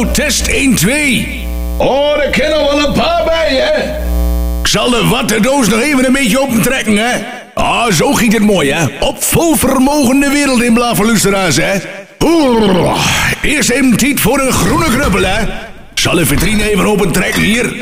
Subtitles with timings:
[0.00, 1.46] Hallo, test 1, 2.
[1.78, 3.98] Oh, er kennen wel een paar bij, hè?
[4.60, 7.18] Ik zal de wattendoos nog even een beetje opentrekken, hè?
[7.54, 8.86] Ah, zo ging het mooi, hè?
[9.00, 11.78] Op vol vermogen de wereld in luisteraars, hè?
[12.24, 13.06] Oeh,
[13.42, 15.44] eerst even tijd voor een groene knuppel, hè?
[15.94, 17.76] Zal de vitrine even opentrekken hier?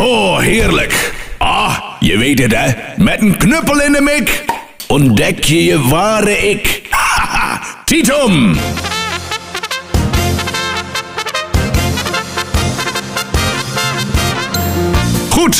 [0.00, 1.12] Oh, heerlijk.
[1.38, 2.70] Ah, je weet het, hè?
[2.96, 4.44] Met een knuppel in de mik
[4.86, 6.82] ontdek je je ware ik.
[6.90, 8.56] Haha, Titum!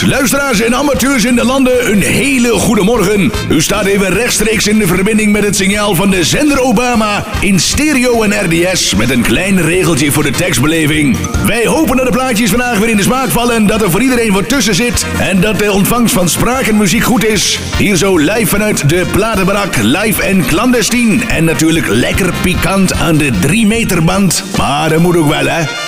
[0.07, 3.33] Luisteraars en amateurs in de landen, een hele goede morgen.
[3.49, 7.61] U staat even rechtstreeks in de verbinding met het signaal van de zender Obama in
[7.61, 11.17] stereo en RDS met een klein regeltje voor de tekstbeleving.
[11.47, 14.33] Wij hopen dat de plaatjes vandaag weer in de smaak vallen, dat er voor iedereen
[14.33, 17.59] wat tussen zit en dat de ontvangst van spraak en muziek goed is.
[17.79, 23.31] Hier zo live vanuit de platenbarak, live en clandestien en natuurlijk lekker pikant aan de
[23.41, 24.45] 3 meter band.
[24.57, 25.82] Maar dat moet ook wel hè.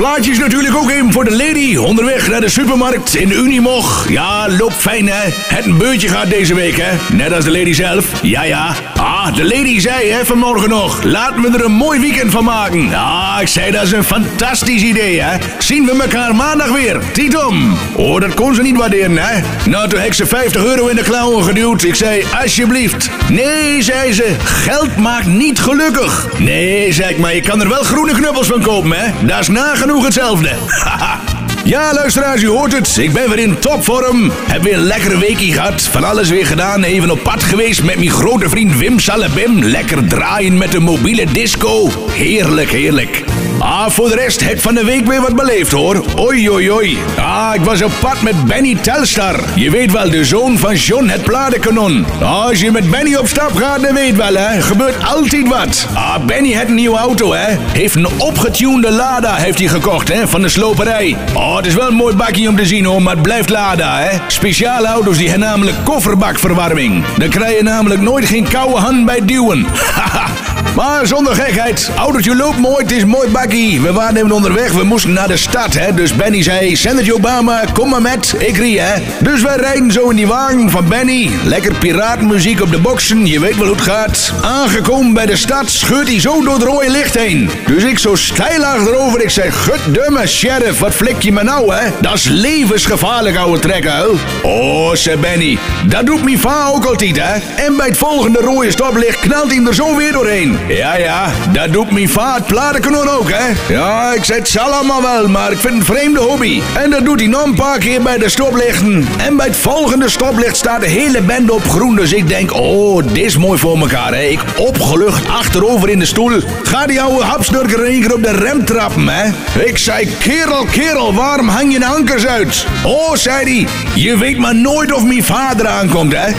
[0.00, 1.76] Plaatjes natuurlijk ook even voor de lady.
[1.76, 4.08] Onderweg naar de supermarkt in Unimog.
[4.08, 5.28] Ja, loopt fijn hè.
[5.32, 7.14] Het beurtje gaat deze week hè.
[7.16, 8.22] Net als de lady zelf.
[8.22, 8.74] Ja, ja.
[8.96, 11.02] Ah, de lady zei hè vanmorgen nog.
[11.02, 12.94] Laten we er een mooi weekend van maken.
[12.94, 15.36] Ah, ik zei dat is een fantastisch idee hè.
[15.58, 17.02] Zien we elkaar maandag weer.
[17.12, 17.76] Tietom.
[17.94, 19.40] Oh, dat kon ze niet waarderen hè.
[19.70, 21.82] Nou, toen heb ik ze 50 euro in de klauwen geduwd.
[21.82, 23.10] Ik zei, alsjeblieft.
[23.28, 24.34] Nee, zei ze.
[24.44, 26.28] Geld maakt niet gelukkig.
[26.38, 29.26] Nee, zei ik, maar je kan er wel groene knuppels van kopen hè.
[29.26, 30.50] Dat is nagenoeg genoeg hetzelfde.
[31.64, 32.96] Ja, luisteraars, u hoort het.
[32.96, 34.30] Ik ben weer in topvorm.
[34.32, 35.82] Heb weer een lekkere weekje gehad.
[35.82, 36.82] Van alles weer gedaan.
[36.82, 39.62] Even op pad geweest met mijn grote vriend Wim Salabim.
[39.62, 41.90] Lekker draaien met de mobiele disco.
[42.10, 43.24] Heerlijk, heerlijk.
[43.62, 46.04] Ah, voor de rest heb van de week weer wat beleefd hoor.
[46.18, 46.98] Oei, oei, oei.
[47.18, 49.40] Ah, ik was op pad met Benny Telstar.
[49.54, 52.06] Je weet wel, de zoon van John het platenkanon.
[52.20, 54.60] Ah, als je met Benny op stap gaat, dan weet wel hè.
[54.62, 55.86] Gebeurt altijd wat.
[55.94, 57.56] Ah, Benny heeft een nieuwe auto hè.
[57.72, 61.16] Heeft een opgetunede Lada heeft hij gekocht hè, van de sloperij.
[61.34, 63.98] Oh, het is wel een mooi bakje om te zien hoor, maar het blijft Lada
[63.98, 64.18] hè.
[64.26, 67.04] Speciale auto's die hebben namelijk kofferbakverwarming.
[67.18, 69.66] Dan krijg je namelijk nooit geen koude hand bij duwen.
[69.94, 70.49] Haha.
[70.74, 73.80] Maar zonder gekheid, oudertje loopt mooi, het is mooi bakkie.
[73.80, 75.94] We waren onderweg, we moesten naar de stad, hè.
[75.94, 79.02] Dus Benny zei, Senator Obama, kom maar met, ik rie, hè.
[79.20, 81.30] Dus wij rijden zo in die wagen van Benny.
[81.44, 84.32] Lekker piratenmuziek op de boksen, je weet wel hoe het gaat.
[84.42, 87.50] Aangekomen bij de stad scheurt hij zo door het rode licht heen.
[87.66, 91.90] Dus ik zo stijl achterover, ik zeg, gutdumme sheriff, wat flik je me nou, hè?
[92.00, 94.06] Dat is levensgevaarlijk, ouwe trekker,
[94.42, 97.64] Oh, zei Benny, dat doet mijn va ook altijd, hè.
[97.64, 100.49] En bij het volgende rode stoplicht knalt hij er zo weer doorheen.
[100.68, 103.74] Ja, ja, dat doet mijn vaat platenkanon ook, hè?
[103.74, 106.60] Ja, ik het zal allemaal wel, maar ik vind het een vreemde hobby.
[106.76, 109.06] En dat doet hij nog een paar keer bij de stoplichten.
[109.18, 111.96] En bij het volgende stoplicht staat de hele band op groen.
[111.96, 114.22] Dus ik denk, oh, dit is mooi voor elkaar, hè?
[114.22, 116.40] Ik opgelucht achterover in de stoel.
[116.62, 119.30] Ga die oude hapsnurker één keer op de rem trappen, hè?
[119.64, 122.66] Ik zei, kerel, kerel, waarom hang je de ankers uit?
[122.84, 126.32] Oh, zei hij, je weet maar nooit of mijn vader aankomt, hè?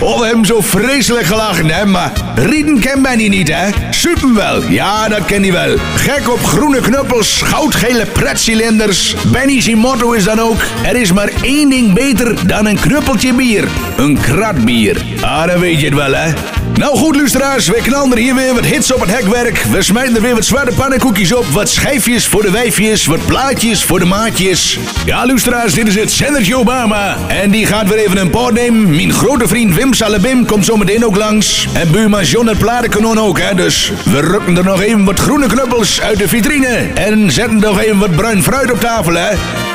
[0.00, 1.86] Oh, we hebben zo vreselijk gelachen, hè?
[1.86, 3.70] Maar Rieden ken Benny niet, hè?
[3.90, 5.76] Super wel, ja, dat ken hij wel.
[5.94, 9.14] Gek op groene knuppels, goudgele pretcilinders.
[9.32, 13.68] Benny's motto is dan ook: er is maar één ding beter dan een knuppeltje bier.
[13.96, 15.04] Een krat bier.
[15.20, 16.32] Ah, dan weet je het wel, hè?
[16.74, 19.64] Nou goed, luisteraars, we knallen er hier weer wat hits op het hekwerk.
[19.70, 21.46] We smijten er weer wat zwarte pannenkoekjes op.
[21.46, 24.78] Wat schijfjes voor de wijfjes, wat plaatjes voor de maatjes.
[25.04, 27.16] Ja, luisteraars, dit is het zendertje Obama.
[27.28, 28.90] En die gaat weer even een paar nemen.
[28.90, 31.66] Mijn grote vriend Wim Salabim komt zo meteen ook langs.
[31.72, 33.54] En buurman John het platenkanon ook, hè.
[33.54, 36.90] Dus we rukken er nog even wat groene knuppels uit de vitrine.
[36.94, 39.30] En zetten nog even wat bruin fruit op tafel, hè.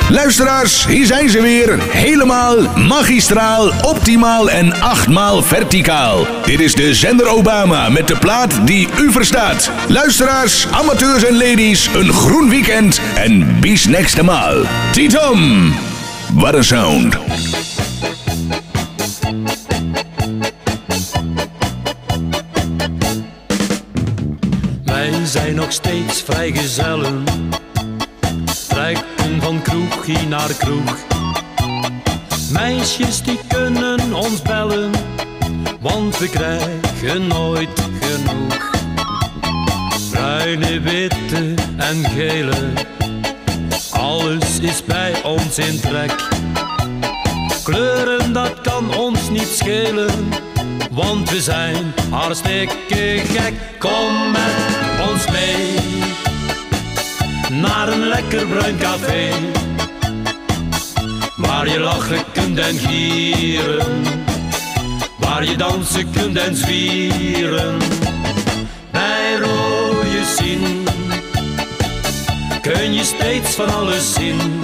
[0.09, 1.79] Luisteraars, hier zijn ze weer.
[1.81, 6.27] Helemaal magistraal, optimaal en achtmaal verticaal.
[6.45, 9.71] Dit is de zender Obama met de plaat die u verstaat.
[9.87, 14.55] Luisteraars, amateurs en ladies, een groen weekend en bis next maal.
[14.91, 15.73] Titom,
[16.33, 17.17] what a sound.
[24.85, 27.23] Wij zijn nog steeds vrijgezellen.
[28.77, 30.97] Trekken van kroegje naar kroeg.
[32.51, 34.91] Meisjes die kunnen ons bellen,
[35.79, 38.69] want we krijgen nooit genoeg.
[40.11, 42.73] Bruine, witte en gele,
[43.91, 46.27] alles is bij ons in trek.
[47.63, 50.29] Kleuren, dat kan ons niet schelen,
[50.91, 53.53] want we zijn hartstikke gek.
[53.79, 55.87] Kom met ons mee
[57.49, 59.29] naar een lekker bruin café.
[61.35, 64.03] Waar je lachen kunt en gieren,
[65.19, 67.77] waar je dansen kunt en zwieren.
[68.91, 70.85] Bij rode zien
[72.61, 74.61] kun je steeds van alles zien.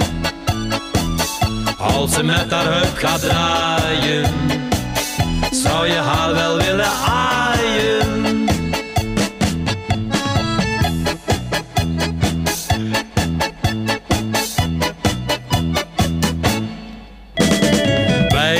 [1.78, 4.43] Als ze met haar heup gaat draaien,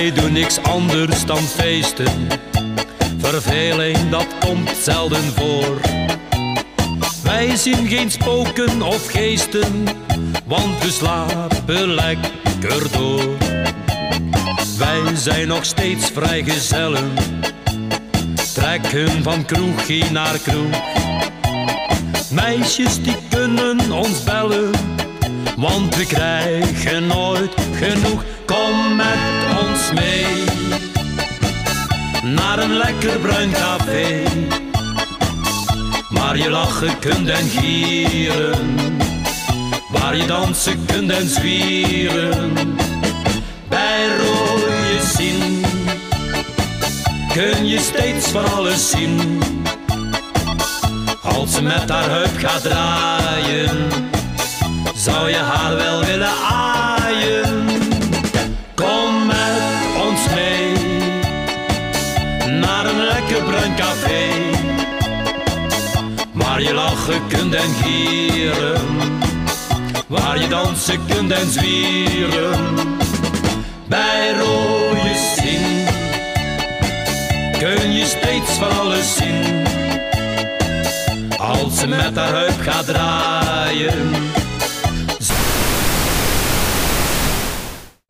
[0.05, 2.29] Wij doen niks anders dan feesten.
[3.19, 5.81] Verveling dat komt zelden voor.
[7.23, 9.85] Wij zien geen spoken of geesten,
[10.47, 13.37] want we slapen lekker door.
[14.79, 17.13] Wij zijn nog steeds vrijgezellen,
[18.55, 20.83] trekken van kroegje naar kroeg.
[22.31, 24.71] Meisjes die kunnen ons bellen,
[25.57, 28.25] want we krijgen nooit genoeg.
[29.75, 30.45] Ons mee
[32.23, 34.23] naar een lekker bruin café.
[36.11, 38.77] Waar je lachen kunt en gieren,
[39.91, 42.53] waar je dansen kunt en zwieren.
[43.69, 45.65] Bij rode zin
[47.33, 49.41] kun je steeds van alles zien.
[51.23, 53.89] Als ze met haar heup gaat draaien,
[54.95, 56.74] zou je haar wel willen aaien.
[63.29, 64.29] Lekker café.
[66.33, 68.81] Waar je lachen kunt en gieren,
[70.07, 72.75] waar je dansen kunt en zwieren.
[73.89, 75.87] Bij rode zin
[77.59, 79.67] kun je steeds van alles zien.
[81.39, 84.33] Als ze met haar heup gaat draaien